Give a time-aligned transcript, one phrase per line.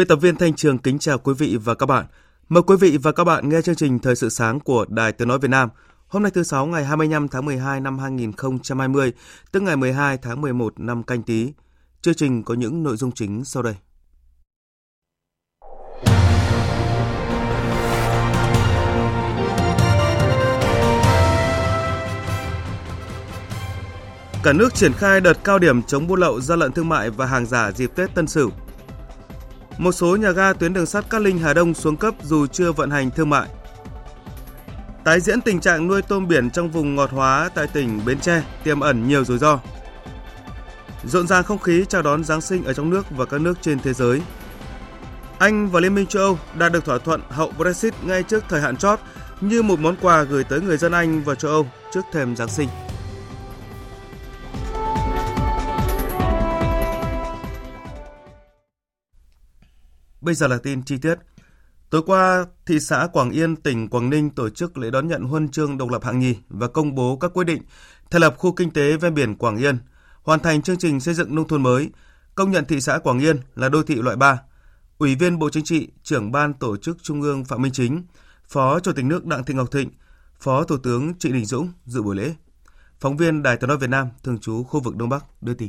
[0.00, 2.06] Biên tập viên Thanh Trường kính chào quý vị và các bạn.
[2.48, 5.28] Mời quý vị và các bạn nghe chương trình Thời sự sáng của Đài Tiếng
[5.28, 5.68] Nói Việt Nam.
[6.08, 9.12] Hôm nay thứ Sáu ngày 25 tháng 12 năm 2020,
[9.52, 11.52] tức ngày 12 tháng 11 năm canh tí.
[12.02, 13.74] Chương trình có những nội dung chính sau đây.
[24.42, 27.26] Cả nước triển khai đợt cao điểm chống buôn lậu, gian lận thương mại và
[27.26, 28.50] hàng giả dịp Tết Tân Sửu.
[29.80, 32.72] Một số nhà ga tuyến đường sắt Cát Linh Hà Đông xuống cấp dù chưa
[32.72, 33.48] vận hành thương mại.
[35.04, 38.42] Tái diễn tình trạng nuôi tôm biển trong vùng ngọt hóa tại tỉnh Bến Tre
[38.64, 39.60] tiềm ẩn nhiều rủi ro.
[41.04, 43.78] Rộn ràng không khí chào đón Giáng sinh ở trong nước và các nước trên
[43.78, 44.22] thế giới.
[45.38, 48.60] Anh và Liên minh châu Âu đạt được thỏa thuận hậu Brexit ngay trước thời
[48.60, 49.00] hạn chót
[49.40, 52.48] như một món quà gửi tới người dân Anh và châu Âu trước thềm Giáng
[52.48, 52.68] sinh.
[60.20, 61.18] Bây giờ là tin chi tiết.
[61.90, 65.48] Tối qua, thị xã Quảng Yên, tỉnh Quảng Ninh tổ chức lễ đón nhận huân
[65.48, 67.62] chương độc lập hạng nhì và công bố các quyết định
[68.10, 69.78] thành lập khu kinh tế ven biển Quảng Yên,
[70.22, 71.90] hoàn thành chương trình xây dựng nông thôn mới,
[72.34, 74.42] công nhận thị xã Quảng Yên là đô thị loại 3.
[74.98, 78.04] Ủy viên Bộ Chính trị, trưởng ban tổ chức Trung ương Phạm Minh Chính,
[78.48, 79.90] Phó Chủ tịch nước Đặng Thị Ngọc Thịnh,
[80.40, 82.34] Phó Thủ tướng Trịnh Đình Dũng dự buổi lễ.
[83.00, 85.68] Phóng viên Đài Tiếng nói Việt Nam thường trú khu vực Đông Bắc đưa tin.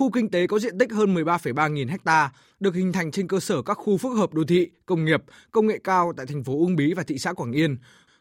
[0.00, 2.30] Khu kinh tế có diện tích hơn 13,3 nghìn ha,
[2.60, 5.66] được hình thành trên cơ sở các khu phức hợp đô thị, công nghiệp, công
[5.66, 7.76] nghệ cao tại thành phố Uông Bí và thị xã Quảng Yên,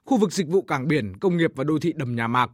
[0.05, 2.51] khu vực dịch vụ cảng biển, công nghiệp và đô thị đầm nhà mạc.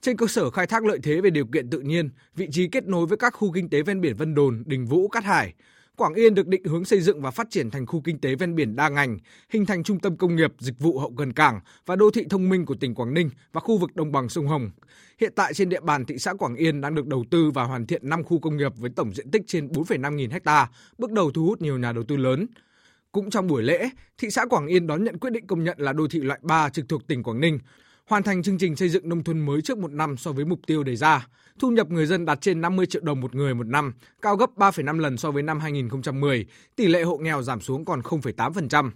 [0.00, 2.86] Trên cơ sở khai thác lợi thế về điều kiện tự nhiên, vị trí kết
[2.86, 5.54] nối với các khu kinh tế ven biển Vân Đồn, Đình Vũ, Cát Hải,
[5.98, 8.54] Quảng Yên được định hướng xây dựng và phát triển thành khu kinh tế ven
[8.54, 9.18] biển đa ngành,
[9.50, 12.48] hình thành trung tâm công nghiệp, dịch vụ hậu cần cảng và đô thị thông
[12.48, 14.70] minh của tỉnh Quảng Ninh và khu vực đồng bằng sông Hồng.
[15.20, 17.86] Hiện tại trên địa bàn thị xã Quảng Yên đang được đầu tư và hoàn
[17.86, 21.30] thiện 5 khu công nghiệp với tổng diện tích trên 4,5 nghìn ha, bước đầu
[21.30, 22.46] thu hút nhiều nhà đầu tư lớn.
[23.12, 25.92] Cũng trong buổi lễ, thị xã Quảng Yên đón nhận quyết định công nhận là
[25.92, 27.58] đô thị loại 3 trực thuộc tỉnh Quảng Ninh,
[28.08, 30.60] hoàn thành chương trình xây dựng nông thôn mới trước một năm so với mục
[30.66, 31.26] tiêu đề ra.
[31.58, 34.50] Thu nhập người dân đạt trên 50 triệu đồng một người một năm, cao gấp
[34.56, 36.46] 3,5 lần so với năm 2010,
[36.76, 38.90] tỷ lệ hộ nghèo giảm xuống còn 0,8%.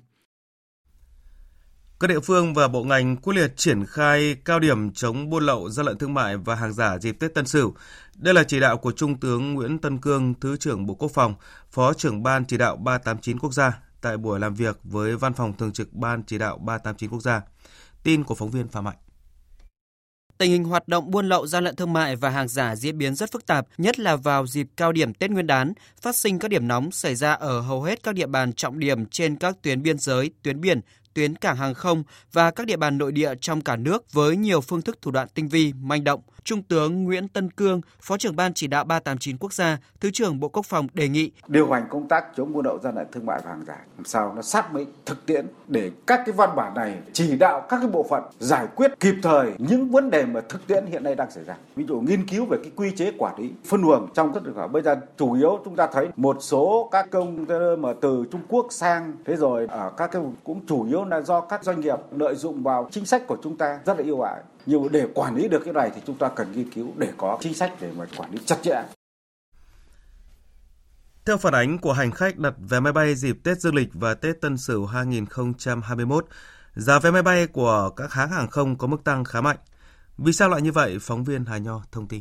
[2.01, 5.69] Các địa phương và bộ ngành quyết liệt triển khai cao điểm chống buôn lậu,
[5.69, 7.75] gian lận thương mại và hàng giả dịp Tết Tân Sửu.
[8.15, 11.35] Đây là chỉ đạo của Trung tướng Nguyễn Tân Cương, Thứ trưởng Bộ Quốc phòng,
[11.71, 15.53] Phó trưởng Ban chỉ đạo 389 quốc gia tại buổi làm việc với Văn phòng
[15.59, 17.41] Thường trực Ban chỉ đạo 389 quốc gia.
[18.03, 18.97] Tin của phóng viên Phạm Mạnh.
[20.39, 23.15] Tình hình hoạt động buôn lậu, gian lận thương mại và hàng giả diễn biến
[23.15, 26.49] rất phức tạp, nhất là vào dịp cao điểm Tết Nguyên đán, phát sinh các
[26.49, 29.83] điểm nóng xảy ra ở hầu hết các địa bàn trọng điểm trên các tuyến
[29.83, 30.81] biên giới, tuyến biển,
[31.15, 32.03] tuyến cảng hàng không
[32.33, 35.29] và các địa bàn nội địa trong cả nước với nhiều phương thức thủ đoạn
[35.35, 36.21] tinh vi, manh động.
[36.45, 40.41] Trung tướng Nguyễn Tân Cương, Phó trưởng ban chỉ đạo 389 quốc gia, Thứ trưởng
[40.41, 43.27] Bộ Quốc phòng đề nghị điều hành công tác chống buôn lậu gian lận thương
[43.27, 46.51] mại và hàng giả làm sao nó sát với thực tiễn để các cái văn
[46.57, 50.27] bản này chỉ đạo các cái bộ phận giải quyết kịp thời những vấn đề
[50.27, 51.57] mà thực tiễn hiện nay đang xảy ra.
[51.77, 54.55] Ví dụ nghiên cứu về cái quy chế quản lý phân luồng trong các trường
[54.55, 57.47] hợp Bây giờ chủ yếu chúng ta thấy một số các công
[57.79, 61.41] mà từ Trung Quốc sang thế rồi ở các cái cũng chủ yếu là do
[61.41, 64.41] các doanh nghiệp lợi dụng vào chính sách của chúng ta rất là yêu ái
[64.67, 67.39] nhưng để quản lý được cái này thì chúng ta cần nghiên cứu để có
[67.41, 68.83] chính sách để mà quản lý chặt chẽ.
[71.25, 74.15] Theo phản ánh của hành khách đặt vé máy bay dịp Tết Dương lịch và
[74.15, 76.27] Tết Tân Sửu 2021,
[76.75, 79.59] giá vé máy bay của các hãng hàng không có mức tăng khá mạnh.
[80.19, 80.99] Vì sao lại như vậy?
[81.01, 82.21] Phóng viên Hà Nho thông tin.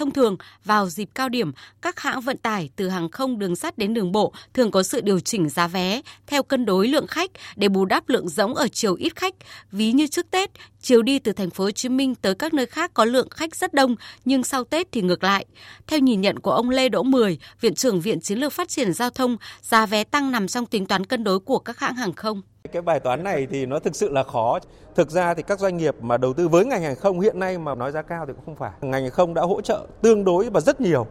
[0.00, 3.78] Thông thường, vào dịp cao điểm, các hãng vận tải từ hàng không đường sắt
[3.78, 7.30] đến đường bộ thường có sự điều chỉnh giá vé theo cân đối lượng khách
[7.56, 9.34] để bù đắp lượng rỗng ở chiều ít khách.
[9.72, 10.50] Ví như trước Tết,
[10.80, 13.56] chiều đi từ thành phố Hồ Chí Minh tới các nơi khác có lượng khách
[13.56, 15.46] rất đông, nhưng sau Tết thì ngược lại.
[15.86, 18.92] Theo nhìn nhận của ông Lê Đỗ Mười, Viện trưởng Viện Chiến lược Phát triển
[18.92, 22.12] Giao thông, giá vé tăng nằm trong tính toán cân đối của các hãng hàng
[22.12, 22.42] không.
[22.72, 24.58] Cái bài toán này thì nó thực sự là khó.
[24.94, 27.58] Thực ra thì các doanh nghiệp mà đầu tư với ngành hàng không hiện nay
[27.58, 28.70] mà nói giá cao thì cũng không phải.
[28.80, 31.06] Ngành hàng không đã hỗ trợ tương đối và rất nhiều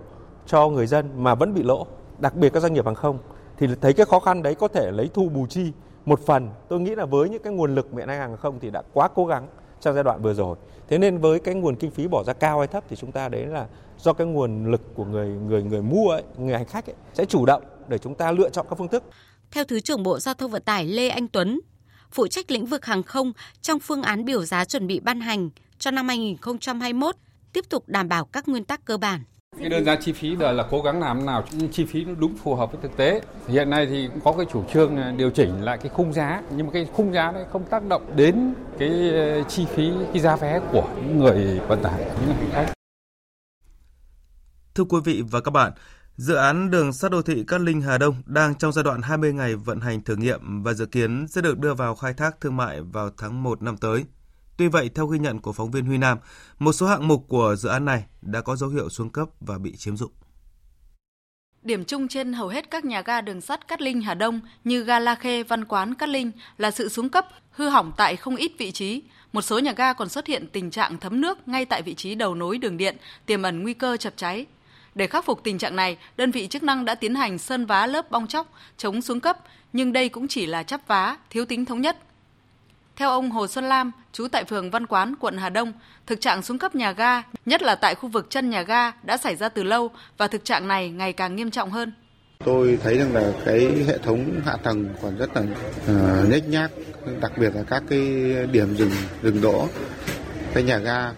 [0.46, 1.88] cho người dân mà vẫn bị lỗ,
[2.19, 3.18] đặc biệt các doanh nghiệp hàng không
[3.57, 5.72] thì thấy cái khó khăn đấy có thể lấy thu bù chi
[6.06, 6.50] một phần.
[6.68, 9.07] Tôi nghĩ là với những cái nguồn lực hiện nay hàng không thì đã quá
[9.07, 9.48] cố gắng
[9.81, 10.56] trong giai đoạn vừa rồi.
[10.88, 13.30] Thế nên với cái nguồn kinh phí bỏ ra cao hay thấp thì chúng ta
[13.30, 13.68] đấy là
[13.98, 17.25] do cái nguồn lực của người người người mua ấy, người hành khách ấy, sẽ
[17.25, 19.04] chủ động để chúng ta lựa chọn các phương thức.
[19.51, 21.60] Theo Thứ trưởng Bộ Giao thông Vận tải Lê Anh Tuấn,
[22.12, 25.50] phụ trách lĩnh vực hàng không trong phương án biểu giá chuẩn bị ban hành
[25.80, 27.16] cho năm 2021
[27.54, 29.24] tiếp tục đảm bảo các nguyên tắc cơ bản.
[29.60, 32.38] Cái đơn giá chi phí là, là cố gắng làm nào chi phí nó đúng
[32.38, 33.22] phù hợp với thực tế.
[33.48, 36.68] Hiện nay thì cũng có cái chủ trương điều chỉnh lại cái khung giá, nhưng
[36.68, 40.36] mà cái khung giá đấy không tác động đến cái ờ, chi phí, cái giá
[40.36, 42.74] vé của những người vận tải, những hành khách.
[44.75, 45.72] Thưa quý vị và các bạn,
[46.19, 49.33] Dự án đường sắt đô thị Cát Linh Hà Đông đang trong giai đoạn 20
[49.33, 52.57] ngày vận hành thử nghiệm và dự kiến sẽ được đưa vào khai thác thương
[52.57, 54.04] mại vào tháng 1 năm tới.
[54.57, 56.18] Tuy vậy, theo ghi nhận của phóng viên Huy Nam,
[56.60, 59.57] một số hạng mục của dự án này đã có dấu hiệu xuống cấp và
[59.57, 60.12] bị chiếm dụng.
[61.62, 64.83] Điểm chung trên hầu hết các nhà ga đường sắt Cát Linh Hà Đông như
[64.83, 68.36] ga La Khê, Văn Quán, Cát Linh là sự xuống cấp, hư hỏng tại không
[68.36, 69.01] ít vị trí.
[69.33, 72.16] Một số nhà ga còn xuất hiện tình trạng thấm nước ngay tại vị trí
[72.16, 74.45] đầu nối đường điện, tiềm ẩn nguy cơ chập cháy.
[74.96, 77.86] Để khắc phục tình trạng này, đơn vị chức năng đã tiến hành sơn vá
[77.86, 78.48] lớp bong chóc,
[78.78, 79.38] chống xuống cấp,
[79.74, 81.98] nhưng đây cũng chỉ là chắp vá, thiếu tính thống nhất.
[82.96, 85.74] Theo ông Hồ Xuân Lam, trú tại phường Văn Quán, quận Hà Đông,
[86.08, 89.18] thực trạng xuống cấp nhà ga, nhất là tại khu vực chân nhà ga đã
[89.18, 91.92] xảy ra từ lâu và thực trạng này ngày càng nghiêm trọng hơn.
[92.46, 96.72] Tôi thấy rằng là cái hệ thống hạ tầng còn rất là uh, nhếch nhác,
[97.22, 98.00] đặc biệt là các cái
[98.52, 98.92] điểm dừng
[99.24, 99.68] dừng đỗ,
[100.54, 101.12] cái nhà ga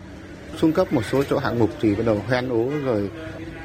[0.57, 3.09] xuống cấp một số chỗ hạng mục thì bắt đầu hoen ố rồi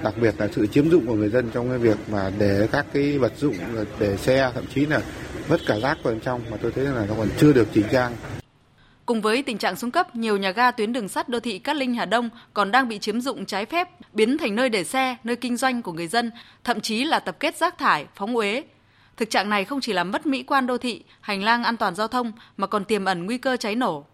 [0.07, 2.87] đặc biệt là sự chiếm dụng của người dân trong cái việc mà để các
[2.93, 3.55] cái vật dụng
[3.99, 5.01] để xe thậm chí là
[5.49, 7.87] vứt cả rác vào bên trong mà tôi thấy là nó còn chưa được chỉnh
[7.93, 8.13] trang.
[9.07, 11.77] Cùng với tình trạng xuống cấp, nhiều nhà ga tuyến đường sắt đô thị Cát
[11.77, 15.17] Linh Hà Đông còn đang bị chiếm dụng trái phép, biến thành nơi để xe,
[15.25, 16.31] nơi kinh doanh của người dân,
[16.65, 18.65] thậm chí là tập kết rác thải, phóng uế.
[19.17, 21.95] Thực trạng này không chỉ làm mất mỹ quan đô thị, hành lang an toàn
[21.95, 24.05] giao thông mà còn tiềm ẩn nguy cơ cháy nổ.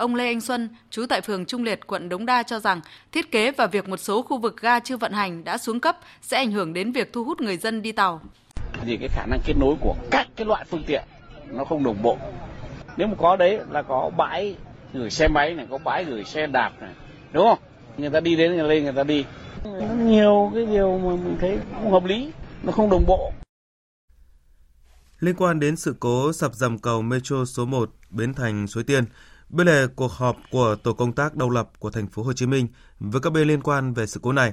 [0.00, 2.80] Ông Lê Anh Xuân, trú tại phường Trung Liệt, quận Đống Đa cho rằng
[3.12, 5.98] thiết kế và việc một số khu vực ga chưa vận hành đã xuống cấp
[6.22, 8.20] sẽ ảnh hưởng đến việc thu hút người dân đi tàu.
[8.84, 11.02] Thì cái khả năng kết nối của các cái loại phương tiện
[11.46, 12.18] nó không đồng bộ.
[12.96, 14.56] Nếu mà có đấy là có bãi
[14.92, 16.94] gửi xe máy này, có bãi gửi xe đạp này,
[17.32, 17.58] đúng không?
[17.96, 19.24] Người ta đi đến người lên người ta đi.
[19.64, 22.32] Nó nhiều cái điều mà mình thấy không hợp lý,
[22.62, 23.32] nó không đồng bộ.
[25.18, 29.04] Liên quan đến sự cố sập dầm cầu Metro số 1 Bến Thành Suối Tiên,
[29.50, 32.46] Bên lề cuộc họp của tổ công tác độc lập của thành phố Hồ Chí
[32.46, 32.68] Minh
[33.00, 34.52] với các bên liên quan về sự cố này,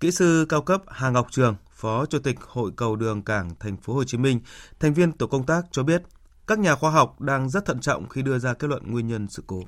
[0.00, 3.76] kỹ sư cao cấp Hà Ngọc Trường, Phó Chủ tịch Hội cầu đường cảng thành
[3.76, 4.40] phố Hồ Chí Minh,
[4.80, 6.02] thành viên tổ công tác cho biết,
[6.46, 9.26] các nhà khoa học đang rất thận trọng khi đưa ra kết luận nguyên nhân
[9.30, 9.62] sự cố.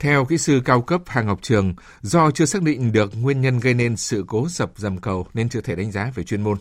[0.00, 3.58] Theo kỹ sư cao cấp Hà Ngọc Trường, do chưa xác định được nguyên nhân
[3.58, 6.58] gây nên sự cố sập dầm cầu nên chưa thể đánh giá về chuyên môn.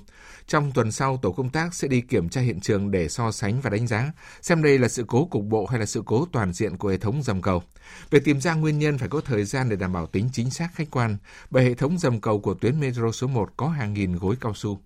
[0.48, 3.62] Trong tuần sau, tổ công tác sẽ đi kiểm tra hiện trường để so sánh
[3.62, 6.54] và đánh giá, xem đây là sự cố cục bộ hay là sự cố toàn
[6.54, 7.64] diện của hệ thống dầm cầu.
[8.12, 10.70] Để tìm ra nguyên nhân phải có thời gian để đảm bảo tính chính xác
[10.76, 11.18] khách quan,
[11.50, 14.54] bởi hệ thống dầm cầu của tuyến metro số 1 có hàng nghìn gối cao
[14.54, 14.80] su.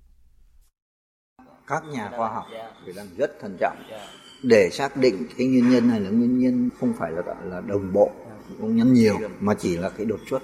[1.67, 2.45] Các nhà khoa học
[2.85, 3.77] thì đang rất thận trọng
[4.43, 7.93] để xác định cái nguyên nhân này là nguyên nhân không phải là là đồng
[7.93, 8.11] bộ
[8.61, 10.43] cũng nhắn nhiều mà chỉ là cái đột xuất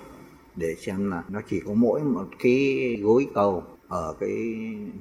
[0.56, 4.36] để xem là nó chỉ có mỗi một cái gối cầu ở cái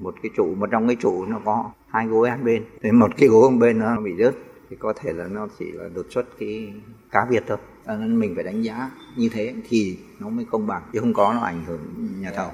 [0.01, 3.11] một cái trụ mà trong cái trụ nó có hai gối hai bên thì một
[3.17, 4.35] cái gối một bên nó bị rớt
[4.71, 6.73] thì có thể là nó chỉ là đột xuất cái
[7.11, 10.67] cá việt thôi à, nên mình phải đánh giá như thế thì nó mới công
[10.67, 11.81] bằng chứ không có nó ảnh hưởng
[12.21, 12.51] nhà thầu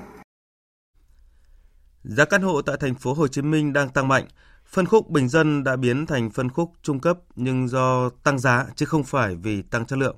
[2.05, 4.25] Giá căn hộ tại thành phố Hồ Chí Minh đang tăng mạnh.
[4.67, 8.67] Phân khúc bình dân đã biến thành phân khúc trung cấp nhưng do tăng giá
[8.75, 10.17] chứ không phải vì tăng chất lượng.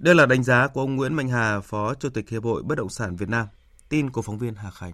[0.00, 2.78] Đây là đánh giá của ông Nguyễn Mạnh Hà, Phó Chủ tịch Hiệp hội Bất
[2.78, 3.46] động sản Việt Nam.
[3.88, 4.92] Tin của phóng viên Hà Khánh.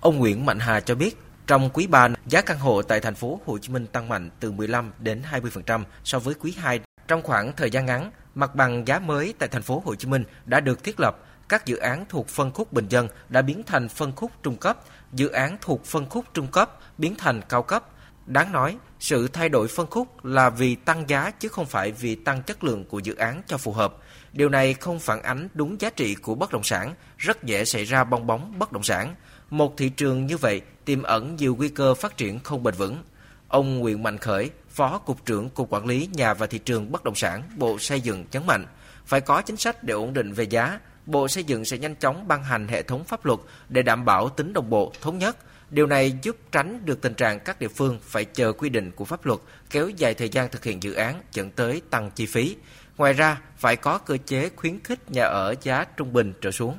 [0.00, 3.40] Ông Nguyễn Mạnh Hà cho biết, trong quý 3, giá căn hộ tại thành phố
[3.46, 6.80] Hồ Chí Minh tăng mạnh từ 15 đến 20% so với quý 2.
[7.08, 10.24] Trong khoảng thời gian ngắn, mặt bằng giá mới tại thành phố Hồ Chí Minh
[10.46, 13.88] đã được thiết lập, các dự án thuộc phân khúc bình dân đã biến thành
[13.88, 14.78] phân khúc trung cấp,
[15.12, 17.88] dự án thuộc phân khúc trung cấp biến thành cao cấp.
[18.26, 22.14] Đáng nói, sự thay đổi phân khúc là vì tăng giá chứ không phải vì
[22.14, 23.96] tăng chất lượng của dự án cho phù hợp.
[24.32, 27.84] Điều này không phản ánh đúng giá trị của bất động sản, rất dễ xảy
[27.84, 29.14] ra bong bóng bất động sản.
[29.50, 33.02] Một thị trường như vậy tiềm ẩn nhiều nguy cơ phát triển không bền vững.
[33.48, 37.04] Ông Nguyễn Mạnh Khởi, Phó Cục trưởng Cục Quản lý Nhà và Thị trường Bất
[37.04, 38.66] động sản, Bộ Xây dựng nhấn mạnh,
[39.06, 40.80] phải có chính sách để ổn định về giá.
[41.06, 44.28] Bộ Xây dựng sẽ nhanh chóng ban hành hệ thống pháp luật để đảm bảo
[44.28, 45.36] tính đồng bộ, thống nhất,
[45.70, 49.04] Điều này giúp tránh được tình trạng các địa phương phải chờ quy định của
[49.04, 49.40] pháp luật
[49.70, 52.56] kéo dài thời gian thực hiện dự án dẫn tới tăng chi phí.
[52.96, 56.74] Ngoài ra, phải có cơ chế khuyến khích nhà ở giá trung bình trở xuống.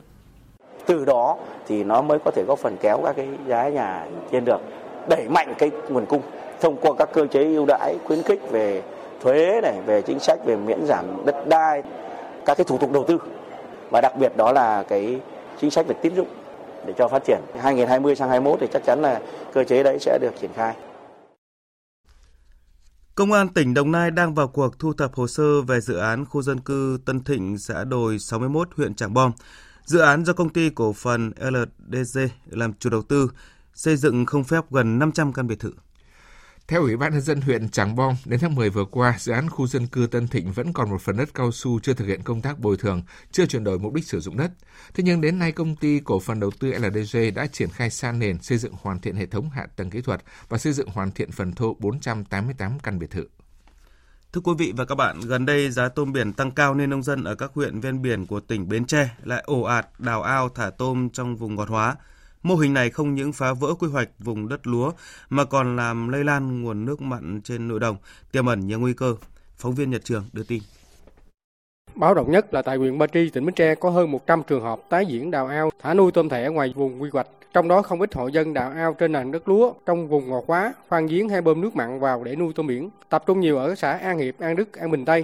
[0.86, 1.38] Từ đó
[1.68, 4.62] thì nó mới có thể góp phần kéo các cái giá nhà trên được,
[5.10, 6.22] đẩy mạnh cái nguồn cung
[6.62, 8.82] thông qua các cơ chế ưu đãi khuyến khích về
[9.22, 11.84] thuế này, về chính sách về miễn giảm đất đai,
[12.46, 13.18] các cái thủ tục đầu tư
[13.92, 15.20] và đặc biệt đó là cái
[15.62, 16.28] chính sách về tín dụng
[16.88, 19.22] để cho phát triển 2020 sang 21 thì chắc chắn là
[19.54, 20.76] cơ chế đấy sẽ được triển khai.
[23.16, 26.26] Công an tỉnh Đồng Nai đang vào cuộc thu thập hồ sơ về dự án
[26.26, 29.32] khu dân cư Tân Thịnh, xã Đồi 61, huyện Trảng Bom.
[29.86, 33.32] Dự án do công ty cổ phần LDG làm chủ đầu tư,
[33.74, 35.72] xây dựng không phép gần 500 căn biệt thự.
[36.68, 39.50] Theo Ủy ban nhân dân huyện Tràng Bom, đến tháng 10 vừa qua, dự án
[39.50, 42.24] khu dân cư Tân Thịnh vẫn còn một phần đất cao su chưa thực hiện
[42.24, 44.52] công tác bồi thường, chưa chuyển đổi mục đích sử dụng đất.
[44.94, 48.20] Thế nhưng đến nay công ty cổ phần đầu tư LDG đã triển khai san
[48.20, 51.12] nền, xây dựng hoàn thiện hệ thống hạ tầng kỹ thuật và xây dựng hoàn
[51.12, 53.28] thiện phần thô 488 căn biệt thự.
[54.34, 57.04] Thưa quý vị và các bạn, gần đây giá tôm biển tăng cao nên nông
[57.04, 60.50] dân ở các huyện ven biển của tỉnh Bến Tre lại ồ ạt đào ao
[60.50, 61.96] thả tôm trong vùng ngọt hóa.
[62.46, 64.92] Mô hình này không những phá vỡ quy hoạch vùng đất lúa
[65.30, 67.98] mà còn làm lây lan nguồn nước mặn trên nội đồng,
[68.32, 69.16] tiềm ẩn nhiều nguy cơ.
[69.58, 70.62] Phóng viên Nhật Trường đưa tin.
[71.96, 74.64] Báo động nhất là tại huyện Ba Tri, tỉnh Bến Tre có hơn 100 trường
[74.64, 77.28] hợp tái diễn đào ao, thả nuôi tôm thẻ ngoài vùng quy hoạch.
[77.54, 80.44] Trong đó không ít hộ dân đào ao trên nền đất lúa trong vùng ngọt
[80.48, 83.58] hóa, khoan giếng hay bơm nước mặn vào để nuôi tôm biển, tập trung nhiều
[83.58, 85.24] ở xã An Hiệp, An Đức, An Bình Tây.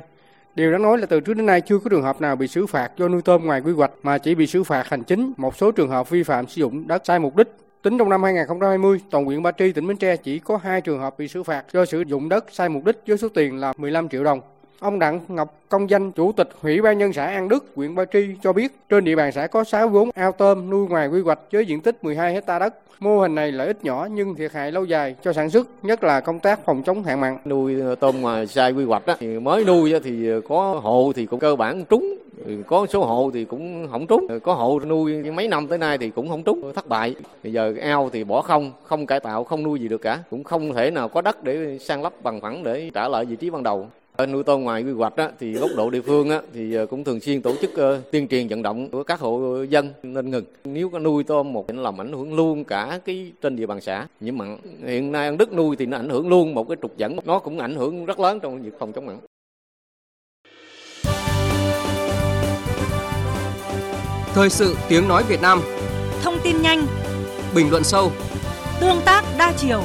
[0.55, 2.65] Điều đáng nói là từ trước đến nay chưa có trường hợp nào bị xử
[2.65, 5.57] phạt do nuôi tôm ngoài quy hoạch mà chỉ bị xử phạt hành chính một
[5.57, 7.47] số trường hợp vi phạm sử dụng đất sai mục đích.
[7.81, 10.99] Tính trong năm 2020, toàn huyện Ba Tri, tỉnh Bến Tre chỉ có hai trường
[10.99, 13.73] hợp bị xử phạt do sử dụng đất sai mục đích với số tiền là
[13.77, 14.41] 15 triệu đồng.
[14.81, 18.05] Ông Đặng Ngọc Công Danh, Chủ tịch Ủy ban nhân xã An Đức, huyện Ba
[18.05, 21.21] Tri cho biết trên địa bàn xã có 6 vốn ao tôm nuôi ngoài quy
[21.21, 22.75] hoạch với diện tích 12 hecta đất.
[22.99, 26.03] Mô hình này lợi ích nhỏ nhưng thiệt hại lâu dài cho sản xuất, nhất
[26.03, 27.37] là công tác phòng chống hạn mặn.
[27.45, 31.11] Nuôi ờ, tôm ngoài sai quy hoạch đó, thì mới nuôi thì ờ, có hộ
[31.15, 34.53] thì cũng cơ bản trúng ừ, có số hộ thì cũng không trúng ờ, có
[34.53, 38.09] hộ nuôi mấy năm tới nay thì cũng không trúng thất bại bây giờ ao
[38.13, 41.09] thì bỏ không không cải tạo không nuôi gì được cả cũng không thể nào
[41.09, 43.87] có đất để san lấp bằng phẳng để trả lại vị trí ban đầu
[44.27, 47.19] nuôi tôm ngoài quy hoạch á, thì góc độ địa phương á, thì cũng thường
[47.19, 50.45] xuyên tổ chức uh, tuyên truyền vận động của các hộ dân nên ngừng.
[50.63, 54.07] Nếu có nuôi tôm một làm ảnh hưởng luôn cả cái trên địa bàn xã.
[54.19, 56.97] Nhiễm mặn hiện nay ăn đất nuôi thì nó ảnh hưởng luôn một cái trục
[56.97, 59.17] dẫn nó cũng ảnh hưởng rất lớn trong việc phòng chống mặn.
[64.33, 65.61] Thời sự tiếng nói Việt Nam.
[66.23, 66.85] Thông tin nhanh.
[67.55, 68.11] Bình luận sâu.
[68.81, 69.81] Tương tác đa chiều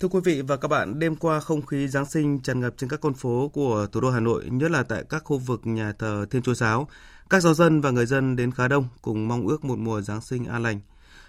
[0.00, 2.90] Thưa quý vị và các bạn, đêm qua không khí Giáng sinh tràn ngập trên
[2.90, 5.92] các con phố của thủ đô Hà Nội, nhất là tại các khu vực nhà
[5.98, 6.88] thờ Thiên Chúa Giáo.
[7.30, 10.20] Các giáo dân và người dân đến khá đông cùng mong ước một mùa Giáng
[10.20, 10.80] sinh an lành.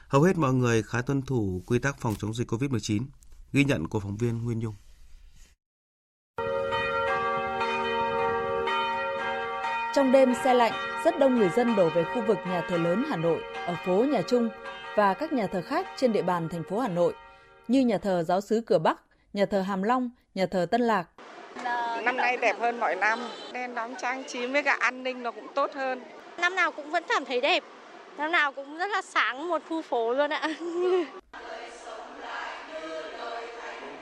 [0.07, 3.01] Hầu hết mọi người khá tuân thủ quy tắc phòng chống dịch COVID-19.
[3.53, 4.75] Ghi nhận của phóng viên Nguyên Nhung.
[9.95, 10.73] Trong đêm xe lạnh,
[11.05, 14.05] rất đông người dân đổ về khu vực nhà thờ lớn Hà Nội ở phố
[14.11, 14.49] Nhà Trung
[14.97, 17.13] và các nhà thờ khác trên địa bàn thành phố Hà Nội
[17.71, 19.01] như nhà thờ Giáo sứ Cửa Bắc,
[19.33, 21.07] nhà thờ Hàm Long, nhà thờ Tân Lạc.
[22.03, 23.19] Năm nay đẹp hơn mọi năm,
[23.53, 26.01] đèn đóm trang trí với cả an ninh nó cũng tốt hơn.
[26.37, 27.63] Năm nào cũng vẫn cảm thấy đẹp,
[28.17, 30.49] năm nào cũng rất là sáng một khu phố luôn ạ.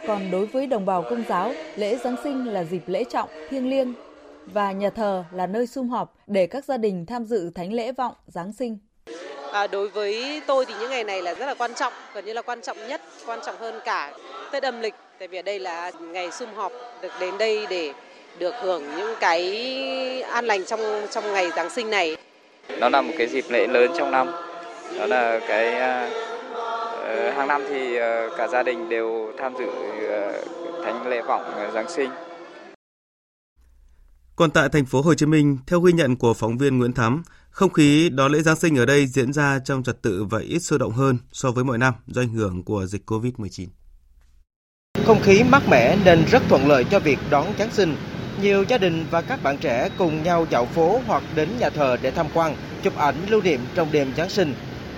[0.08, 3.70] Còn đối với đồng bào công giáo, lễ Giáng sinh là dịp lễ trọng, thiêng
[3.70, 3.94] liêng
[4.46, 7.92] và nhà thờ là nơi sum họp để các gia đình tham dự thánh lễ
[7.92, 8.78] vọng Giáng sinh.
[9.54, 12.34] À, đối với tôi thì những ngày này là rất là quan trọng, gần như
[12.34, 14.14] là quan trọng nhất, quan trọng hơn cả
[14.52, 14.94] Tết âm lịch.
[15.20, 17.94] Tại vì ở đây là ngày sum họp được đến đây để
[18.40, 20.80] được hưởng những cái an lành trong
[21.12, 22.18] trong ngày Giáng sinh này.
[22.80, 24.32] Nó là một cái dịp lễ lớn trong năm.
[24.98, 28.02] Đó là cái uh, hàng năm thì uh,
[28.38, 32.10] cả gia đình đều tham dự uh, thánh lễ vọng Giáng sinh.
[34.36, 37.24] Còn tại thành phố Hồ Chí Minh, theo ghi nhận của phóng viên Nguyễn Thắm,
[37.60, 40.60] không khí đón lễ Giáng sinh ở đây diễn ra trong trật tự và ít
[40.60, 43.68] sôi động hơn so với mọi năm do ảnh hưởng của dịch Covid-19.
[45.06, 47.96] Không khí mát mẻ nên rất thuận lợi cho việc đón Giáng sinh.
[48.42, 51.98] Nhiều gia đình và các bạn trẻ cùng nhau dạo phố hoặc đến nhà thờ
[52.02, 54.54] để tham quan, chụp ảnh lưu niệm trong đêm Giáng sinh.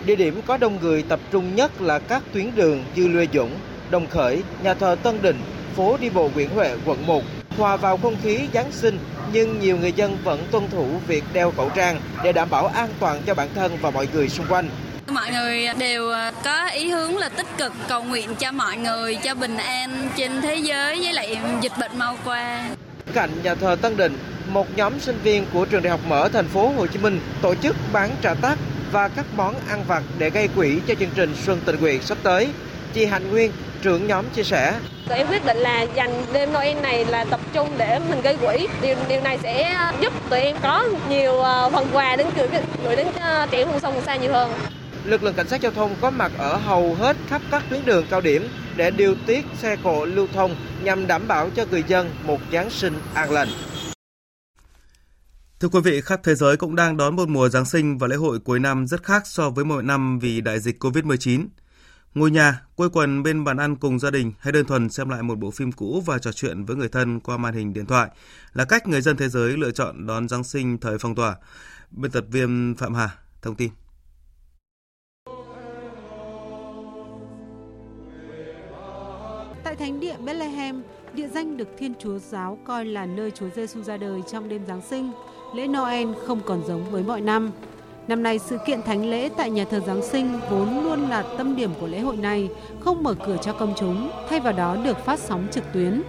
[0.06, 3.52] Địa điểm có đông người tập trung nhất là các tuyến đường như Lê Dũng,
[3.92, 5.40] Đồng Khởi, nhà thờ Tân Định,
[5.76, 7.24] phố đi bộ Nguyễn Huệ, quận 1,
[7.58, 9.00] hòa vào không khí Giáng sinh
[9.34, 12.90] nhưng nhiều người dân vẫn tuân thủ việc đeo khẩu trang để đảm bảo an
[13.00, 14.70] toàn cho bản thân và mọi người xung quanh.
[15.08, 16.12] Mọi người đều
[16.44, 20.42] có ý hướng là tích cực cầu nguyện cho mọi người cho bình an trên
[20.42, 22.70] thế giới với lại dịch bệnh mau qua.
[23.14, 24.18] Cạnh nhà thờ Tân Định,
[24.48, 27.56] một nhóm sinh viên của trường Đại học Mở thành phố Hồ Chí Minh tổ
[27.56, 28.58] chức bán trà tắc
[28.92, 32.18] và các món ăn vặt để gây quỹ cho chương trình Xuân Tình Nguyện sắp
[32.24, 32.48] tới.
[32.94, 34.74] Chị Hạnh Nguyên, trưởng nhóm chia sẻ.
[35.12, 38.38] Tụi em quyết định là dành đêm Noel này là tập trung để mình gây
[38.38, 38.68] quỹ.
[38.82, 42.48] Điều điều này sẽ giúp tụi em có nhiều ờ, phần quà đến gửi,
[42.84, 44.52] gửi đến ờ, trẻ vùng sông vùng xa nhiều hơn.
[45.06, 48.06] Lực lượng cảnh sát giao thông có mặt ở hầu hết khắp các tuyến đường
[48.10, 52.10] cao điểm để điều tiết xe cộ lưu thông nhằm đảm bảo cho người dân
[52.24, 53.48] một Giáng sinh an lành.
[55.60, 58.16] Thưa quý vị, khắp thế giới cũng đang đón một mùa Giáng sinh và lễ
[58.16, 61.46] hội cuối năm rất khác so với mọi năm vì đại dịch COVID-19
[62.14, 65.24] ngồi nhà, quây quần bên bàn ăn cùng gia đình hay đơn thuần xem lại
[65.24, 68.10] một bộ phim cũ và trò chuyện với người thân qua màn hình điện thoại
[68.54, 71.36] là cách người dân thế giới lựa chọn đón Giáng sinh thời phong tỏa.
[71.92, 73.10] Biên tập viên Phạm Hà
[73.42, 73.72] thông tin.
[79.64, 83.84] Tại thánh địa Bethlehem, địa danh được Thiên Chúa giáo coi là nơi Chúa Giêsu
[83.84, 85.12] ra đời trong đêm Giáng sinh,
[85.56, 87.52] lễ Noel không còn giống với mọi năm.
[88.12, 91.56] Năm nay, sự kiện thánh lễ tại nhà thờ Giáng sinh vốn luôn là tâm
[91.56, 92.50] điểm của lễ hội này,
[92.80, 96.02] không mở cửa cho công chúng, thay vào đó được phát sóng trực tuyến.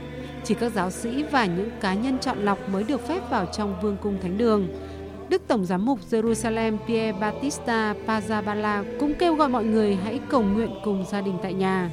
[0.44, 3.74] Chỉ các giáo sĩ và những cá nhân chọn lọc mới được phép vào trong
[3.82, 4.68] vương cung thánh đường.
[5.28, 10.42] Đức Tổng giám mục Jerusalem Pierre Battista Pazabala cũng kêu gọi mọi người hãy cầu
[10.42, 11.90] nguyện cùng gia đình tại nhà.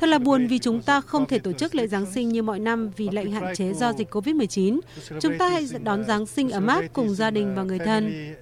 [0.00, 2.58] Thật là buồn vì chúng ta không thể tổ chức lễ Giáng sinh như mọi
[2.58, 4.80] năm vì lệnh hạn chế do dịch Covid-19.
[5.20, 8.34] Chúng ta hãy đón Giáng sinh ấm áp cùng gia đình và người thân.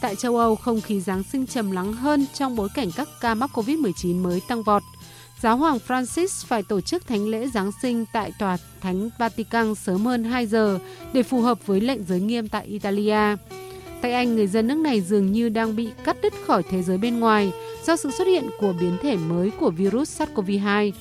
[0.00, 3.34] Tại châu Âu, không khí Giáng sinh trầm lắng hơn trong bối cảnh các ca
[3.34, 4.82] mắc Covid-19 mới tăng vọt.
[5.40, 10.06] Giáo hoàng Francis phải tổ chức thánh lễ Giáng sinh tại tòa thánh Vatican sớm
[10.06, 10.78] hơn 2 giờ
[11.12, 13.36] để phù hợp với lệnh giới nghiêm tại Italia.
[14.00, 16.98] Tại Anh, người dân nước này dường như đang bị cắt đứt khỏi thế giới
[16.98, 17.52] bên ngoài
[17.86, 20.92] do sự xuất hiện của biến thể mới của virus SARS-CoV-2.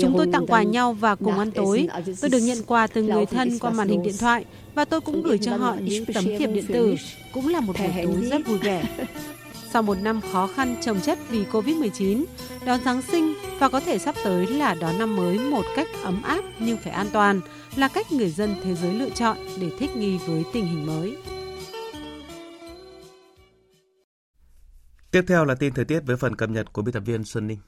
[0.00, 1.88] Chúng tôi tặng quà nhau và cùng ăn tối.
[2.20, 4.44] Tôi được nhận quà từ người thân qua màn hình điện thoại
[4.74, 6.94] và tôi cũng gửi cho họ những tấm thiệp điện tử.
[7.32, 8.84] Cũng là một buổi tối rất vui vẻ.
[9.72, 12.24] Sau một năm khó khăn trồng chất vì Covid-19,
[12.66, 16.22] đón Giáng sinh và có thể sắp tới là đón năm mới một cách ấm
[16.22, 17.40] áp nhưng phải an toàn
[17.76, 21.16] là cách người dân thế giới lựa chọn để thích nghi với tình hình mới.
[25.10, 27.46] Tiếp theo là tin thời tiết với phần cập nhật của biên tập viên Xuân
[27.46, 27.58] Ninh.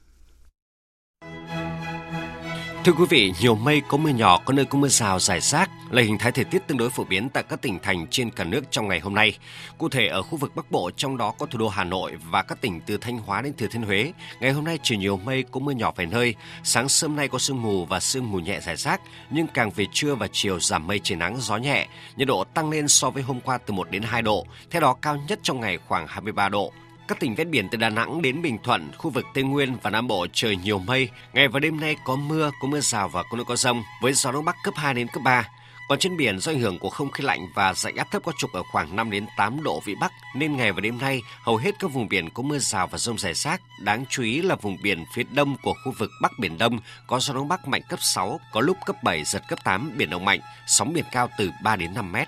[2.85, 5.69] Thưa quý vị, nhiều mây có mưa nhỏ, có nơi có mưa rào rải rác
[5.91, 8.43] là hình thái thời tiết tương đối phổ biến tại các tỉnh thành trên cả
[8.43, 9.37] nước trong ngày hôm nay.
[9.77, 12.43] Cụ thể ở khu vực Bắc Bộ, trong đó có thủ đô Hà Nội và
[12.43, 15.43] các tỉnh từ Thanh Hóa đến Thừa Thiên Huế, ngày hôm nay trời nhiều mây,
[15.51, 16.35] có mưa nhỏ vài nơi.
[16.63, 19.85] Sáng sớm nay có sương mù và sương mù nhẹ rải rác, nhưng càng về
[19.91, 21.87] trưa và chiều giảm mây trời nắng, gió nhẹ.
[22.15, 24.95] Nhiệt độ tăng lên so với hôm qua từ 1 đến 2 độ, theo đó
[25.01, 26.73] cao nhất trong ngày khoảng 23 độ.
[27.07, 29.89] Các tỉnh ven biển từ Đà Nẵng đến Bình Thuận, khu vực Tây Nguyên và
[29.89, 33.23] Nam Bộ trời nhiều mây, ngày và đêm nay có mưa, có mưa rào và
[33.23, 35.49] có nơi có rông, với gió đông bắc cấp 2 đến cấp 3.
[35.87, 38.31] Còn trên biển do ảnh hưởng của không khí lạnh và dạnh áp thấp có
[38.37, 41.57] trục ở khoảng 5 đến 8 độ vĩ Bắc nên ngày và đêm nay hầu
[41.57, 43.61] hết các vùng biển có mưa rào và rông rải rác.
[43.79, 47.19] Đáng chú ý là vùng biển phía đông của khu vực Bắc Biển Đông có
[47.19, 50.25] gió đông bắc mạnh cấp 6, có lúc cấp 7 giật cấp 8 biển động
[50.25, 52.27] mạnh, sóng biển cao từ 3 đến 5 mét.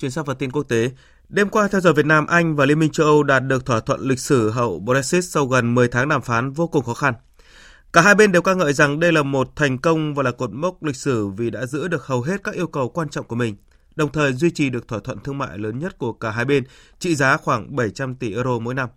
[0.00, 0.90] Chuyển sang phần tin quốc tế,
[1.28, 3.80] đêm qua theo giờ Việt Nam, Anh và Liên minh châu Âu đạt được thỏa
[3.80, 7.14] thuận lịch sử hậu Brexit sau gần 10 tháng đàm phán vô cùng khó khăn.
[7.92, 10.52] Cả hai bên đều ca ngợi rằng đây là một thành công và là cột
[10.52, 13.36] mốc lịch sử vì đã giữ được hầu hết các yêu cầu quan trọng của
[13.36, 13.56] mình,
[13.96, 16.64] đồng thời duy trì được thỏa thuận thương mại lớn nhất của cả hai bên,
[16.98, 18.88] trị giá khoảng 700 tỷ euro mỗi năm.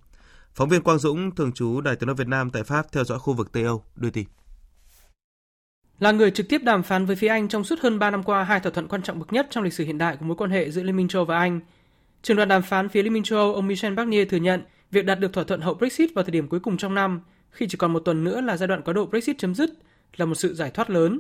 [0.56, 3.20] Phóng viên Quang Dũng, thường trú Đài tiếng nói Việt Nam tại Pháp theo dõi
[3.20, 4.28] khu vực Tây Âu, đưa tin.
[6.00, 8.44] Là người trực tiếp đàm phán với phía Anh trong suốt hơn 3 năm qua
[8.44, 10.52] hai thỏa thuận quan trọng bậc nhất trong lịch sử hiện đại của mối quan
[10.52, 11.60] hệ giữa Liên minh châu và Anh.
[12.22, 15.06] Trường đoàn đàm phán phía Liên minh châu Âu ông Michel Barnier thừa nhận việc
[15.06, 17.78] đạt được thỏa thuận hậu Brexit vào thời điểm cuối cùng trong năm, khi chỉ
[17.78, 19.70] còn một tuần nữa là giai đoạn quá độ Brexit chấm dứt,
[20.16, 21.20] là một sự giải thoát lớn.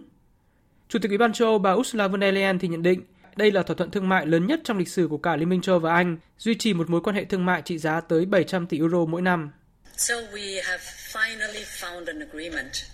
[0.89, 3.01] Chủ tịch Ủy ban châu Âu bà Ursula von der Leyen thì nhận định
[3.35, 5.61] đây là thỏa thuận thương mại lớn nhất trong lịch sử của cả Liên minh
[5.61, 8.67] châu và Anh, duy trì một mối quan hệ thương mại trị giá tới 700
[8.67, 9.49] tỷ euro mỗi năm.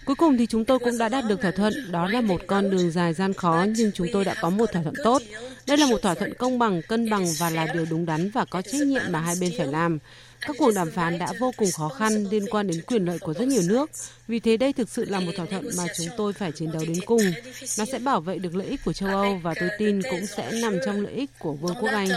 [0.06, 2.70] Cuối cùng thì chúng tôi cũng đã đạt được thỏa thuận, đó là một con
[2.70, 5.22] đường dài gian khó nhưng chúng tôi đã có một thỏa thuận tốt.
[5.68, 8.46] Đây là một thỏa thuận công bằng, cân bằng và là điều đúng đắn và
[8.46, 10.00] có trách nhiệm mà hai bên phải làm.
[10.42, 13.34] Các cuộc đàm phán đã vô cùng khó khăn liên quan đến quyền lợi của
[13.34, 13.90] rất nhiều nước.
[14.28, 16.84] Vì thế đây thực sự là một thỏa thuận mà chúng tôi phải chiến đấu
[16.88, 17.22] đến cùng.
[17.78, 20.52] Nó sẽ bảo vệ được lợi ích của châu Âu và tôi tin cũng sẽ
[20.52, 22.10] nằm trong lợi ích của Vương quốc Anh.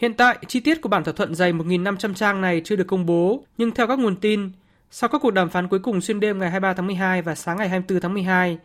[0.00, 3.06] Hiện tại, chi tiết của bản thỏa thuận dày 1.500 trang này chưa được công
[3.06, 4.50] bố, nhưng theo các nguồn tin,
[4.90, 7.56] sau các cuộc đàm phán cuối cùng xuyên đêm ngày 23 tháng 12 và sáng
[7.58, 8.58] ngày 24 tháng 12,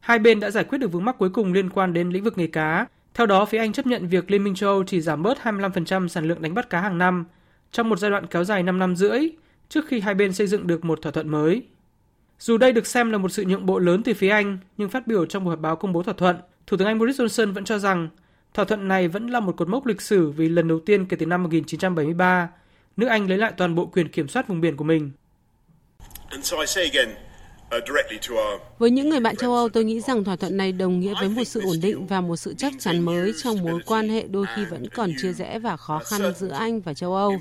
[0.00, 2.38] hai bên đã giải quyết được vướng mắc cuối cùng liên quan đến lĩnh vực
[2.38, 5.22] nghề cá, Theo đó, phía Anh chấp nhận việc Liên minh châu Âu chỉ giảm
[5.22, 7.24] bớt 25% sản lượng đánh bắt cá hàng năm
[7.72, 9.20] trong một giai đoạn kéo dài 5 năm rưỡi
[9.68, 11.62] trước khi hai bên xây dựng được một thỏa thuận mới.
[12.38, 15.06] Dù đây được xem là một sự nhượng bộ lớn từ phía Anh, nhưng phát
[15.06, 17.64] biểu trong buổi họp báo công bố thỏa thuận, Thủ tướng Anh Boris Johnson vẫn
[17.64, 18.08] cho rằng
[18.54, 21.16] thỏa thuận này vẫn là một cột mốc lịch sử vì lần đầu tiên kể
[21.16, 22.48] từ năm 1973,
[22.96, 25.10] nước Anh lấy lại toàn bộ quyền kiểm soát vùng biển của mình.
[28.78, 31.28] Với những người bạn châu Âu, tôi nghĩ rằng thỏa thuận này đồng nghĩa với
[31.28, 34.46] một sự ổn định và một sự chắc chắn mới trong mối quan hệ đôi
[34.56, 37.36] khi vẫn còn chia rẽ và khó khăn giữa Anh và châu Âu.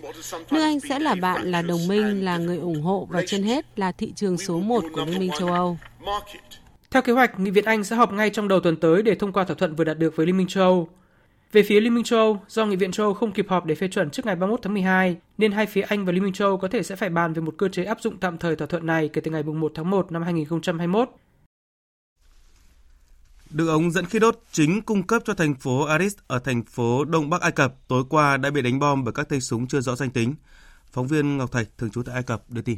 [0.51, 3.79] Nước Anh sẽ là bạn, là đồng minh, là người ủng hộ và trên hết
[3.79, 5.77] là thị trường số một của Liên minh châu Âu.
[6.91, 9.33] Theo kế hoạch, Nghị viện Anh sẽ họp ngay trong đầu tuần tới để thông
[9.33, 10.89] qua thỏa thuận vừa đạt được với Liên minh châu Âu.
[11.51, 13.75] Về phía Liên minh châu Âu, do Nghị viện châu Âu không kịp họp để
[13.75, 16.47] phê chuẩn trước ngày 31 tháng 12, nên hai phía Anh và Liên minh châu
[16.47, 18.67] Âu có thể sẽ phải bàn về một cơ chế áp dụng tạm thời thỏa
[18.67, 21.09] thuận này kể từ ngày 1 tháng 1 năm 2021.
[23.49, 27.05] Đường ống dẫn khí đốt chính cung cấp cho thành phố Aris ở thành phố
[27.05, 29.81] Đông Bắc Ai Cập tối qua đã bị đánh bom bởi các tay súng chưa
[29.81, 30.35] rõ danh tính.
[30.91, 32.77] Phóng viên Ngọc Thạch, thường trú tại Ai Cập, đưa tin.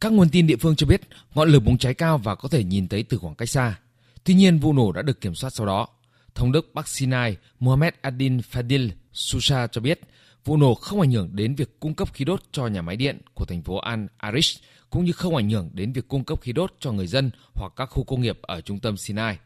[0.00, 1.00] Các nguồn tin địa phương cho biết
[1.34, 3.78] ngọn lửa bùng cháy cao và có thể nhìn thấy từ khoảng cách xa.
[4.24, 5.88] Tuy nhiên, vụ nổ đã được kiểm soát sau đó.
[6.34, 10.00] Thống đốc Bắc Sinai Mohammed Adin Fadil Susha cho biết,
[10.44, 13.20] vụ nổ không ảnh hưởng đến việc cung cấp khí đốt cho nhà máy điện
[13.34, 16.52] của thành phố Al Arish, cũng như không ảnh hưởng đến việc cung cấp khí
[16.52, 19.38] đốt cho người dân hoặc các khu công nghiệp ở trung tâm Sinai.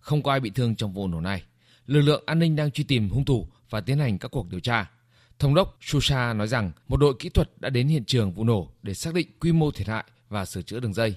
[0.00, 1.42] Không có ai bị thương trong vụ nổ này.
[1.86, 4.60] Lực lượng an ninh đang truy tìm hung thủ và tiến hành các cuộc điều
[4.60, 4.90] tra.
[5.38, 8.72] Thống đốc Susha nói rằng, một đội kỹ thuật đã đến hiện trường vụ nổ
[8.82, 11.14] để xác định quy mô thiệt hại và sửa chữa đường dây.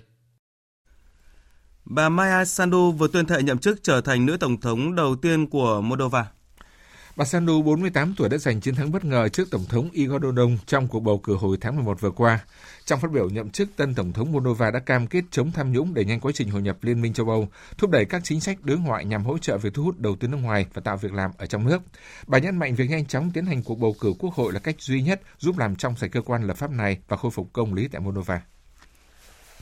[1.90, 5.48] Bà Maya Sandu vừa tuyên thệ nhậm chức trở thành nữ tổng thống đầu tiên
[5.48, 6.26] của Moldova.
[7.16, 10.58] Bà Sandu, 48 tuổi đã giành chiến thắng bất ngờ trước Tổng thống Igor Dodon
[10.66, 12.40] trong cuộc bầu cử hồi tháng 11 vừa qua.
[12.86, 15.94] Trong phát biểu nhậm chức, tân Tổng thống Moldova đã cam kết chống tham nhũng
[15.94, 17.48] để nhanh quá trình hội nhập Liên minh châu Âu,
[17.78, 20.28] thúc đẩy các chính sách đối ngoại nhằm hỗ trợ việc thu hút đầu tư
[20.28, 21.82] nước ngoài và tạo việc làm ở trong nước.
[22.28, 24.76] Bà nhấn mạnh việc nhanh chóng tiến hành cuộc bầu cử quốc hội là cách
[24.80, 27.74] duy nhất giúp làm trong sạch cơ quan lập pháp này và khôi phục công
[27.74, 28.42] lý tại Moldova.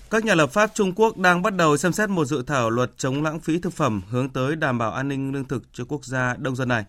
[0.10, 2.91] Các nhà lập pháp Trung Quốc đang bắt đầu xem xét một dự thảo luật
[2.98, 6.06] chống lãng phí thực phẩm hướng tới đảm bảo an ninh lương thực cho quốc
[6.06, 6.86] gia đông dân này.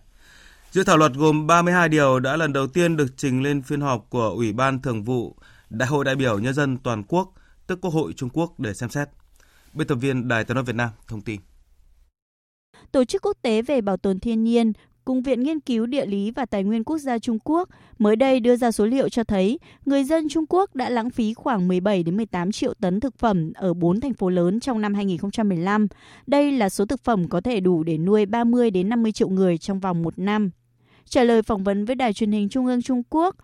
[0.71, 4.05] Dự thảo luật gồm 32 điều đã lần đầu tiên được trình lên phiên họp
[4.09, 5.35] của Ủy ban Thường vụ
[5.69, 7.33] Đại hội đại biểu Nhân dân toàn quốc,
[7.67, 9.09] tức Quốc hội Trung Quốc để xem xét.
[9.73, 11.41] Biên tập viên Đài tiếng nói Việt Nam thông tin.
[12.91, 14.73] Tổ chức quốc tế về bảo tồn thiên nhiên
[15.07, 18.39] cùng Viện Nghiên cứu Địa lý và Tài nguyên Quốc gia Trung Quốc mới đây
[18.39, 22.03] đưa ra số liệu cho thấy người dân Trung Quốc đã lãng phí khoảng 17
[22.03, 25.87] đến 18 triệu tấn thực phẩm ở 4 thành phố lớn trong năm 2015.
[26.27, 29.57] Đây là số thực phẩm có thể đủ để nuôi 30 đến 50 triệu người
[29.57, 30.49] trong vòng một năm.
[31.05, 33.35] Trả lời phỏng vấn với Đài truyền hình Trung ương Trung Quốc,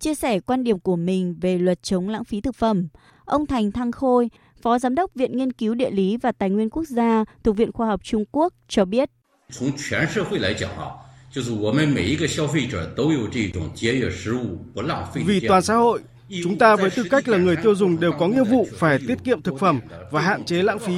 [0.00, 2.88] chia sẻ quan điểm của mình về luật chống lãng phí thực phẩm,
[3.24, 4.30] ông Thành Thăng Khôi,
[4.62, 7.72] Phó Giám đốc Viện Nghiên cứu Địa lý và Tài nguyên Quốc gia thuộc Viện
[7.72, 9.10] Khoa học Trung Quốc cho biết.
[9.51, 10.93] 从全社会来讲啊，
[11.31, 15.23] 就是我们每一个消费者都有这种节约食物、不浪费。
[15.25, 16.01] Vì toàn xã hội,
[16.43, 19.23] chúng ta với tư cách là người tiêu dùng đều có nghĩa vụ phải tiết
[19.23, 19.79] kiệm thực phẩm
[20.11, 20.93] và hạn chế lãng phí.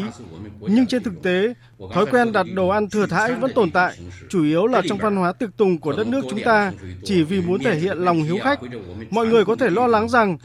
[0.59, 1.53] Nhưng trên thực tế,
[1.93, 3.97] thói quen đặt đồ ăn thừa thãi vẫn tồn tại,
[4.29, 6.71] chủ yếu là trong văn hóa tiệc tùng của đất nước chúng ta,
[7.03, 8.59] chỉ vì muốn thể hiện lòng hiếu khách.
[9.09, 10.37] Mọi người có thể lo lắng rằng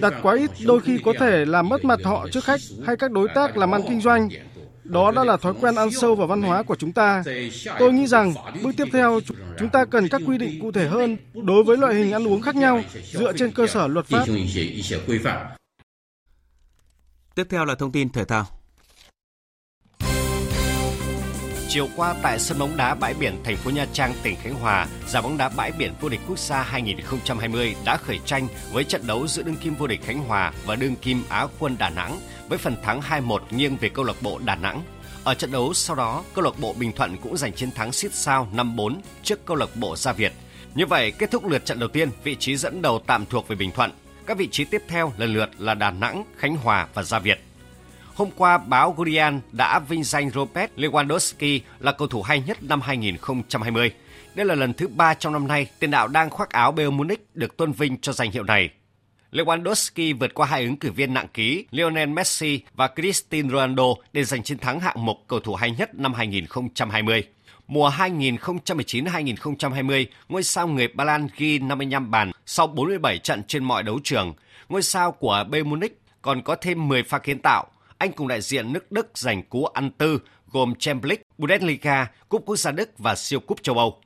[0.00, 3.10] đặt quá ít đôi khi có thể làm mất mặt họ trước khách hay các
[3.10, 4.28] đối tác làm ăn kinh doanh
[4.85, 7.23] đó đã là thói quen ăn sâu vào văn hóa của chúng ta.
[7.79, 9.19] Tôi nghĩ rằng, bước tiếp theo,
[9.59, 12.41] chúng ta cần các quy định cụ thể hơn đối với loại hình ăn uống
[12.41, 14.25] khác nhau dựa trên cơ sở luật pháp.
[17.35, 18.45] Tiếp theo là thông tin thể thao.
[21.75, 24.87] Chiều qua tại sân bóng đá bãi biển thành phố Nha Trang, tỉnh Khánh Hòa,
[25.07, 29.07] giải bóng đá bãi biển vô địch quốc gia 2020 đã khởi tranh với trận
[29.07, 32.19] đấu giữa đương kim vô địch Khánh Hòa và đương kim Á quân Đà Nẵng
[32.49, 34.83] với phần thắng 2-1 nghiêng về câu lạc bộ Đà Nẵng.
[35.23, 38.13] Ở trận đấu sau đó, câu lạc bộ Bình Thuận cũng giành chiến thắng siết
[38.13, 40.33] sao 5-4 trước câu lạc bộ Gia Việt.
[40.75, 43.55] Như vậy, kết thúc lượt trận đầu tiên, vị trí dẫn đầu tạm thuộc về
[43.55, 43.91] Bình Thuận.
[44.25, 47.39] Các vị trí tiếp theo lần lượt là Đà Nẵng, Khánh Hòa và Gia Việt.
[48.15, 52.81] Hôm qua, báo Guardian đã vinh danh Robert Lewandowski là cầu thủ hay nhất năm
[52.81, 53.91] 2020.
[54.35, 57.25] Đây là lần thứ ba trong năm nay tiền đạo đang khoác áo Bayern Munich
[57.33, 58.69] được tôn vinh cho danh hiệu này.
[59.31, 64.23] Lewandowski vượt qua hai ứng cử viên nặng ký Lionel Messi và Cristiano Ronaldo để
[64.23, 67.23] giành chiến thắng hạng mục cầu thủ hay nhất năm 2020.
[67.67, 73.83] Mùa 2019-2020, ngôi sao người Ba Lan ghi 55 bàn sau 47 trận trên mọi
[73.83, 74.33] đấu trường.
[74.69, 77.65] Ngôi sao của Bayern Munich còn có thêm 10 pha kiến tạo.
[78.05, 80.19] Anh cùng đại diện nước Đức giành cú ăn tư
[80.51, 84.01] gồm Champions League, Bundesliga, Cúp Quốc gia Đức và siêu cúp châu Âu.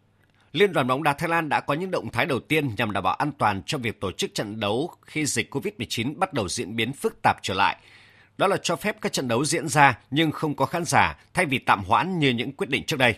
[0.52, 3.04] Liên đoàn bóng đá Thái Lan đã có những động thái đầu tiên nhằm đảm
[3.04, 6.76] bảo an toàn cho việc tổ chức trận đấu khi dịch COVID-19 bắt đầu diễn
[6.76, 7.78] biến phức tạp trở lại.
[8.38, 11.46] Đó là cho phép các trận đấu diễn ra nhưng không có khán giả thay
[11.46, 13.16] vì tạm hoãn như những quyết định trước đây.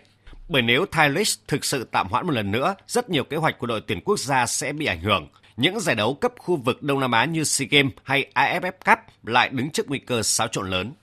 [0.50, 3.60] Bởi nếu Thai League thực sự tạm hoãn một lần nữa, rất nhiều kế hoạch
[3.60, 5.28] của đội tuyển quốc gia sẽ bị ảnh hưởng.
[5.62, 9.00] Những giải đấu cấp khu vực Đông Nam Á như SEA Games hay AFF Cup
[9.24, 10.94] lại đứng trước nguy cơ xáo trộn lớn.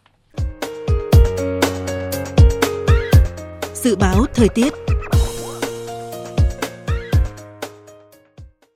[3.75, 4.73] Dự báo thời tiết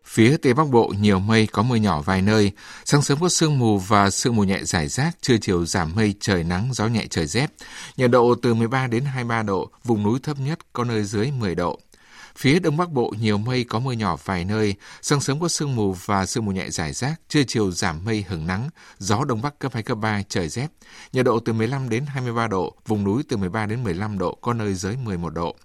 [0.05, 2.53] Phía Tây Bắc Bộ nhiều mây có mưa nhỏ vài nơi,
[2.85, 6.15] sáng sớm có sương mù và sương mù nhẹ rải rác, trưa chiều giảm mây,
[6.21, 7.47] trời nắng, gió nhẹ trời rét.
[7.97, 11.55] Nhiệt độ từ 13 đến 23 độ, vùng núi thấp nhất có nơi dưới 10
[11.55, 11.79] độ.
[12.37, 15.77] Phía Đông Bắc Bộ nhiều mây có mưa nhỏ vài nơi, sáng sớm có sương
[15.77, 19.43] mù và sương mù nhẹ rải rác, trưa chiều giảm mây hứng nắng, gió Đông
[19.43, 20.69] Bắc cấp 2, cấp 3, trời rét.
[21.13, 24.53] Nhiệt độ từ 15 đến 23 độ, vùng núi từ 13 đến 15 độ, có
[24.53, 25.57] nơi dưới 11 độ.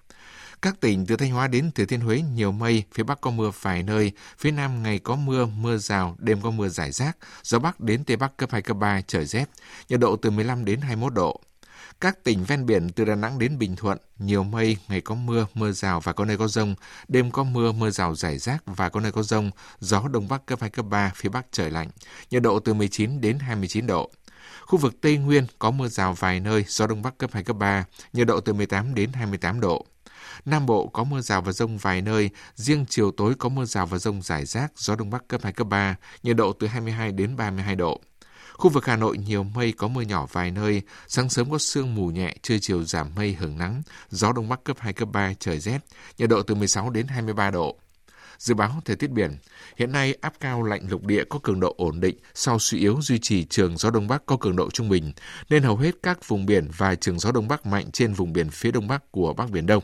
[0.62, 3.52] Các tỉnh từ Thanh Hóa đến Thừa Thiên Huế nhiều mây, phía Bắc có mưa
[3.62, 7.60] vài nơi, phía Nam ngày có mưa, mưa rào, đêm có mưa rải rác, gió
[7.60, 9.46] Bắc đến Tây Bắc cấp 2, cấp 3, trời rét,
[9.89, 11.41] nhiệt độ từ 15 đến 21 độ.
[12.01, 15.47] Các tỉnh ven biển từ Đà Nẵng đến Bình Thuận, nhiều mây, ngày có mưa,
[15.53, 16.75] mưa rào và có nơi có rông,
[17.07, 20.45] đêm có mưa, mưa rào rải rác và có nơi có rông, gió Đông Bắc
[20.45, 21.89] cấp 2, cấp 3, phía Bắc trời lạnh,
[22.31, 24.12] nhiệt độ từ 19 đến 29 độ.
[24.65, 27.57] Khu vực Tây Nguyên có mưa rào vài nơi, gió Đông Bắc cấp 2, cấp
[27.57, 29.86] 3, nhiệt độ từ 18 đến 28 độ.
[30.45, 33.86] Nam Bộ có mưa rào và rông vài nơi, riêng chiều tối có mưa rào
[33.86, 37.12] và rông rải rác, gió Đông Bắc cấp 2, cấp 3, nhiệt độ từ 22
[37.12, 38.01] đến 32 độ.
[38.58, 41.96] Khu vực Hà Nội nhiều mây có mưa nhỏ vài nơi, sáng sớm có sương
[41.96, 45.34] mù nhẹ, trưa chiều giảm mây hưởng nắng, gió Đông Bắc cấp 2, cấp 3,
[45.39, 45.80] trời rét,
[46.17, 47.78] nhiệt độ từ 16 đến 23 độ.
[48.38, 49.38] Dự báo thời tiết biển,
[49.78, 53.02] hiện nay áp cao lạnh lục địa có cường độ ổn định sau suy yếu
[53.02, 55.13] duy trì trường gió đông bắc có cường độ trung bình,
[55.50, 58.50] nên hầu hết các vùng biển và trường gió đông bắc mạnh trên vùng biển
[58.50, 59.84] phía đông bắc của Bắc Biển Đông.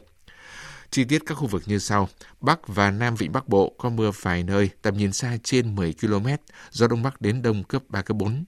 [0.93, 2.09] Chi tiết các khu vực như sau.
[2.41, 5.93] Bắc và Nam Vịnh Bắc Bộ có mưa vài nơi, tầm nhìn xa trên 10
[6.01, 6.27] km,
[6.71, 8.43] gió Đông Bắc đến Đông cấp 3, cấp 4.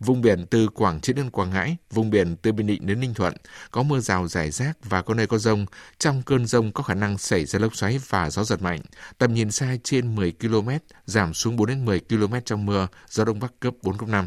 [0.00, 3.14] Vùng biển từ Quảng Trị đến Quảng Ngãi, vùng biển từ Bình Định đến Ninh
[3.14, 3.34] Thuận,
[3.70, 5.66] có mưa rào rải rác và có nơi có rông.
[5.98, 8.80] Trong cơn rông có khả năng xảy ra lốc xoáy và gió giật mạnh.
[9.18, 10.68] Tầm nhìn xa trên 10 km,
[11.06, 14.26] giảm xuống 4 đến 10 km trong mưa, gió Đông Bắc cấp 4, cấp 5.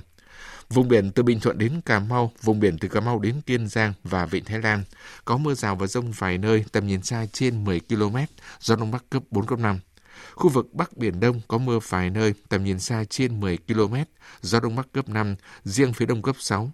[0.74, 3.68] Vùng biển từ Bình Thuận đến Cà Mau, vùng biển từ Cà Mau đến Kiên
[3.68, 4.84] Giang và Vịnh Thái Lan
[5.26, 8.18] có mưa rào và rông vài nơi, tầm nhìn xa trên 10 km,
[8.60, 9.80] gió đông bắc cấp 4 cấp 5.
[10.36, 13.96] Khu vực Bắc Biển Đông có mưa vài nơi, tầm nhìn xa trên 10 km,
[14.42, 16.72] gió đông bắc cấp 5, riêng phía đông cấp 6.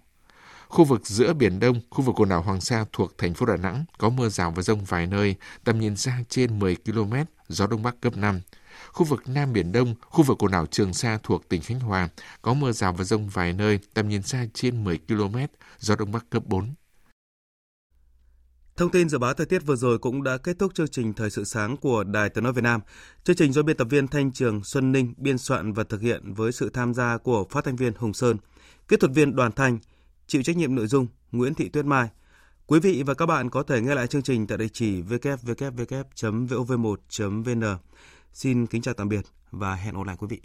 [0.68, 3.56] Khu vực giữa Biển Đông, khu vực quần đảo Hoàng Sa thuộc thành phố Đà
[3.56, 5.34] Nẵng có mưa rào và rông vài nơi,
[5.64, 7.14] tầm nhìn xa trên 10 km,
[7.48, 8.40] gió đông bắc cấp 5.
[8.98, 12.08] Khu vực Nam Biển Đông, khu vực quần đảo Trường Sa thuộc tỉnh Khánh Hòa
[12.42, 15.36] có mưa rào và rông vài nơi, tầm nhìn xa trên 10 km,
[15.78, 16.74] gió Đông Bắc cấp 4.
[18.76, 21.30] Thông tin dự báo thời tiết vừa rồi cũng đã kết thúc chương trình Thời
[21.30, 22.80] sự sáng của Đài Tiếng Nói Việt Nam.
[23.24, 26.34] Chương trình do biên tập viên Thanh Trường, Xuân Ninh biên soạn và thực hiện
[26.34, 28.36] với sự tham gia của phát thanh viên Hùng Sơn,
[28.88, 29.78] kỹ thuật viên Đoàn Thanh,
[30.26, 32.08] chịu trách nhiệm nội dung Nguyễn Thị Tuyết Mai.
[32.66, 37.78] Quý vị và các bạn có thể nghe lại chương trình tại địa chỉ www.vov1.vn.
[38.32, 40.40] Xin kính chào tạm biệt và hẹn gặp lại quý vị.